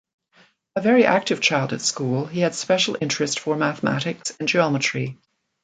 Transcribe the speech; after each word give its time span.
A 0.75 0.81
very 0.81 1.05
active 1.05 1.41
child 1.41 1.73
at 1.73 1.81
school, 1.81 2.25
he 2.25 2.39
had 2.39 2.55
special 2.55 2.97
interest 2.99 3.37
for 3.39 3.55
mathematics 3.55 4.35
and 4.39 4.47
geometry. 4.49 5.19